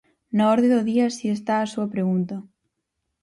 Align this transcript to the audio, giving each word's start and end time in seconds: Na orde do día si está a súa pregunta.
Na 0.37 0.43
orde 0.53 0.67
do 0.73 0.81
día 0.89 1.07
si 1.17 1.25
está 1.37 1.53
a 1.59 1.69
súa 1.73 1.87
pregunta. 1.93 2.35